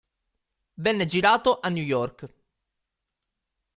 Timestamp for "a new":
1.61-1.83